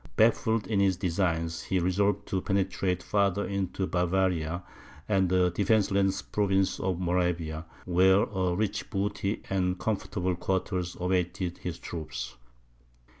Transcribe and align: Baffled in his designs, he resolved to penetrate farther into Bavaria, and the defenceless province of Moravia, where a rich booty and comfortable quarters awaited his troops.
Baffled 0.15 0.65
in 0.65 0.79
his 0.79 0.97
designs, 0.97 1.61
he 1.61 1.77
resolved 1.77 2.25
to 2.29 2.41
penetrate 2.41 3.03
farther 3.03 3.45
into 3.45 3.85
Bavaria, 3.85 4.63
and 5.07 5.29
the 5.29 5.51
defenceless 5.51 6.23
province 6.23 6.79
of 6.79 6.99
Moravia, 6.99 7.67
where 7.85 8.23
a 8.23 8.55
rich 8.55 8.89
booty 8.89 9.43
and 9.47 9.77
comfortable 9.77 10.35
quarters 10.35 10.97
awaited 10.99 11.59
his 11.59 11.77
troops. 11.77 12.35